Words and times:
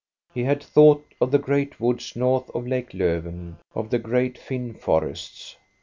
He 0.33 0.45
had 0.45 0.63
thought 0.63 1.05
of 1.21 1.29
the 1.29 1.37
great 1.37 1.79
woods 1.79 2.15
north 2.15 2.49
of 2.55 2.65
lake 2.65 2.89
Lofven, 2.91 3.57
of 3.75 3.91
the 3.91 3.99
great 3.99 4.35
Finn 4.35 4.73
forests. 4.73 5.57